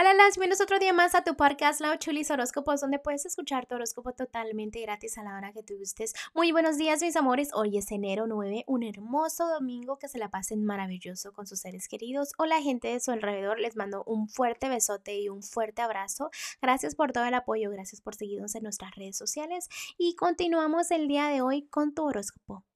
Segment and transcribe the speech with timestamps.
[0.00, 3.66] Hola, las bienvenidos otro día más a tu podcast Lao Chulis Horóscopos, donde puedes escuchar
[3.66, 6.14] tu horóscopo totalmente gratis a la hora que tú gustes.
[6.34, 7.50] Muy buenos días, mis amores.
[7.52, 11.88] Hoy es enero 9, un hermoso domingo que se la pasen maravilloso con sus seres
[11.88, 13.58] queridos o la gente de su alrededor.
[13.58, 16.30] Les mando un fuerte besote y un fuerte abrazo.
[16.62, 21.08] Gracias por todo el apoyo, gracias por seguirnos en nuestras redes sociales y continuamos el
[21.08, 22.67] día de hoy con tu horóscopo.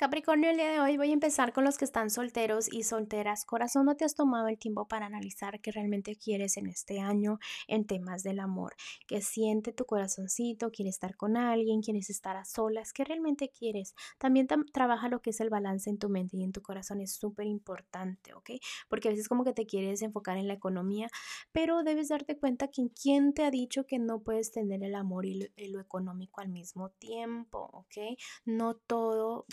[0.00, 3.44] Capricornio, el día de hoy voy a empezar con los que están solteros y solteras.
[3.44, 7.38] Corazón, no te has tomado el tiempo para analizar qué realmente quieres en este año
[7.68, 8.74] en temas del amor.
[9.06, 10.70] ¿Qué siente tu corazoncito?
[10.70, 11.82] ¿Quieres estar con alguien?
[11.82, 12.94] ¿Quieres estar a solas?
[12.94, 13.94] ¿Qué realmente quieres?
[14.16, 17.02] También trabaja lo que es el balance en tu mente y en tu corazón.
[17.02, 18.52] Es súper importante, ¿ok?
[18.88, 21.10] Porque a veces como que te quieres enfocar en la economía,
[21.52, 25.26] pero debes darte cuenta que quién te ha dicho que no puedes tener el amor
[25.26, 28.16] y y lo económico al mismo tiempo, ¿ok?
[28.46, 29.44] No todo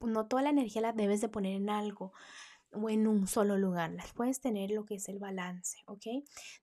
[0.00, 2.12] no toda la energía la debes de poner en algo
[2.74, 6.06] o en un solo lugar, las puedes tener lo que es el balance, ¿ok?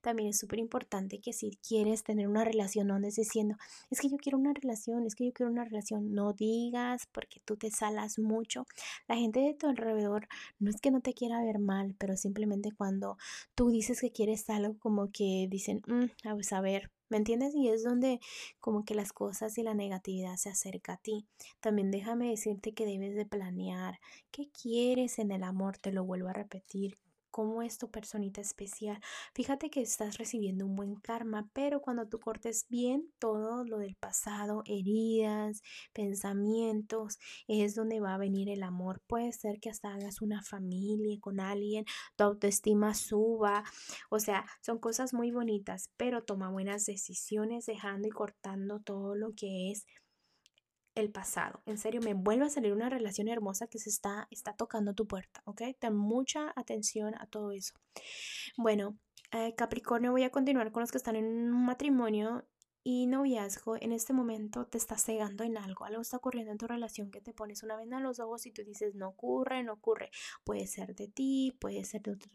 [0.01, 3.55] También es súper importante que si quieres tener una relación, no andes diciendo,
[3.89, 7.41] es que yo quiero una relación, es que yo quiero una relación, no digas porque
[7.45, 8.65] tú te salas mucho.
[9.07, 10.27] La gente de tu alrededor
[10.59, 13.17] no es que no te quiera ver mal, pero simplemente cuando
[13.55, 17.53] tú dices que quieres algo, como que dicen, mm, a ver, ¿Me entiendes?
[17.53, 18.21] Y es donde
[18.61, 21.27] como que las cosas y la negatividad se acerca a ti.
[21.59, 23.99] También déjame decirte que debes de planear
[24.31, 26.97] qué quieres en el amor, te lo vuelvo a repetir,
[27.31, 28.99] cómo es tu personita especial.
[29.33, 33.95] Fíjate que estás recibiendo un buen karma, pero cuando tú cortes bien todo lo del
[33.95, 35.61] pasado, heridas,
[35.93, 39.01] pensamientos, es donde va a venir el amor.
[39.07, 43.63] Puede ser que hasta hagas una familia con alguien, tu autoestima suba,
[44.09, 49.33] o sea, son cosas muy bonitas, pero toma buenas decisiones dejando y cortando todo lo
[49.33, 49.85] que es
[50.95, 51.61] el pasado.
[51.65, 55.07] En serio, me vuelve a salir una relación hermosa que se está, está tocando tu
[55.07, 55.61] puerta, ¿ok?
[55.79, 57.73] Ten mucha atención a todo eso.
[58.57, 58.97] Bueno,
[59.31, 62.45] eh, Capricornio, voy a continuar con los que están en un matrimonio
[62.83, 63.77] y noviazgo.
[63.79, 67.21] En este momento te está cegando en algo, algo está ocurriendo en tu relación que
[67.21, 70.09] te pones una venda en los ojos y tú dices, no ocurre, no ocurre.
[70.43, 72.31] Puede ser de ti, puede ser de otra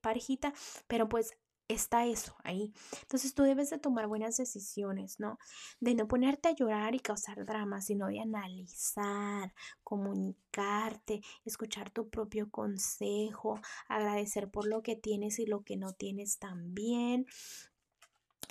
[0.00, 0.52] parejita,
[0.86, 1.36] pero pues
[1.68, 2.72] está eso ahí.
[3.02, 5.38] Entonces tú debes de tomar buenas decisiones, ¿no?
[5.80, 12.50] De no ponerte a llorar y causar drama, sino de analizar, comunicarte, escuchar tu propio
[12.50, 17.26] consejo, agradecer por lo que tienes y lo que no tienes también.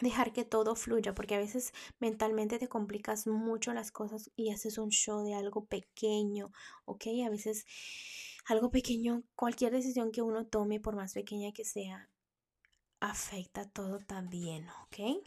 [0.02, 4.80] Dejar que todo fluya, porque a veces mentalmente te complicas mucho las cosas y haces
[4.80, 6.52] un show de algo pequeño,
[6.86, 7.06] ¿ok?
[7.26, 7.66] A veces
[8.46, 12.10] algo pequeño, cualquier decisión que uno tome, por más pequeña que sea,
[13.04, 15.22] afecta todo también, ¿ok?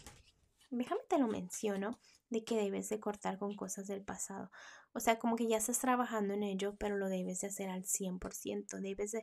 [0.71, 1.99] Déjame te lo menciono
[2.31, 4.51] de que debes de cortar con cosas del pasado.
[4.93, 7.85] O sea, como que ya estás trabajando en ello, pero lo debes de hacer al
[7.85, 8.81] 100%.
[8.81, 9.23] Debes de...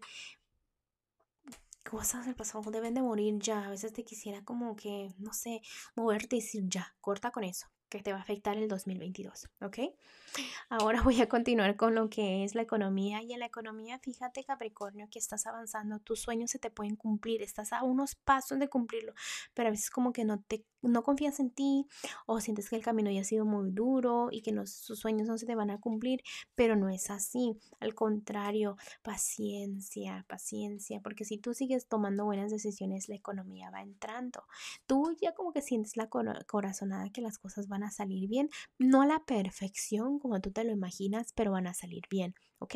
[1.84, 3.66] Cosas del pasado deben de morir ya.
[3.66, 5.62] A veces te quisiera como que, no sé,
[5.96, 7.68] moverte y decir ya, corta con eso
[7.98, 9.78] que te va a afectar el 2022, ¿ok?
[10.70, 14.44] Ahora voy a continuar con lo que es la economía y en la economía, fíjate
[14.44, 18.68] Capricornio que estás avanzando, tus sueños se te pueden cumplir, estás a unos pasos de
[18.68, 19.14] cumplirlo,
[19.54, 21.88] pero a veces como que no te no confías en ti
[22.26, 25.28] o sientes que el camino ya ha sido muy duro y que los, sus sueños
[25.28, 26.22] no se te van a cumplir,
[26.56, 27.58] pero no es así.
[27.80, 34.44] Al contrario, paciencia, paciencia, porque si tú sigues tomando buenas decisiones, la economía va entrando.
[34.86, 38.49] Tú ya como que sientes la corazonada que las cosas van a salir bien,
[38.79, 42.75] no a la perfección como tú te lo imaginas, pero van a salir bien, ¿ok?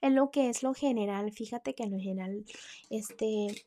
[0.00, 2.44] En lo que es lo general, fíjate que en lo general,
[2.90, 3.64] este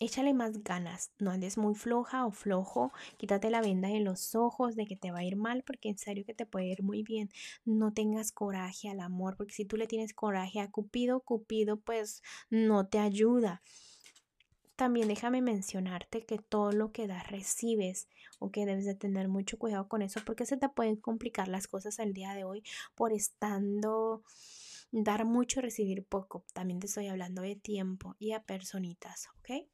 [0.00, 4.76] échale más ganas, no andes muy floja o flojo, quítate la venda de los ojos
[4.76, 7.02] de que te va a ir mal, porque en serio que te puede ir muy
[7.02, 7.30] bien.
[7.64, 12.22] No tengas coraje al amor, porque si tú le tienes coraje a Cupido, Cupido pues
[12.50, 13.62] no te ayuda.
[14.76, 18.08] También déjame mencionarte que todo lo que das recibes
[18.40, 21.68] o que debes de tener mucho cuidado con eso porque se te pueden complicar las
[21.68, 22.64] cosas el día de hoy
[22.94, 24.24] por estando
[24.90, 26.44] dar mucho y recibir poco.
[26.52, 29.66] También te estoy hablando de tiempo y a personitas, ¿ok?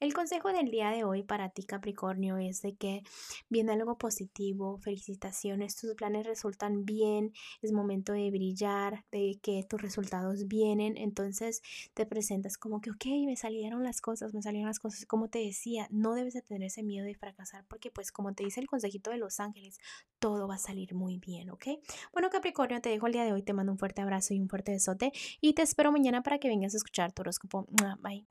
[0.00, 3.02] El consejo del día de hoy para ti Capricornio es de que
[3.48, 7.32] viene algo positivo, felicitaciones, tus planes resultan bien,
[7.62, 11.62] es momento de brillar, de que tus resultados vienen, entonces
[11.94, 15.38] te presentas como que, ok, me salieron las cosas, me salieron las cosas, como te
[15.38, 18.66] decía, no debes de tener ese miedo de fracasar porque pues como te dice el
[18.66, 19.78] consejito de los ángeles,
[20.18, 21.66] todo va a salir muy bien, ¿ok?
[22.12, 24.48] Bueno Capricornio, te dejo el día de hoy, te mando un fuerte abrazo y un
[24.48, 27.66] fuerte besote y te espero mañana para que vengas a escuchar tu horóscopo.
[28.00, 28.26] Bye.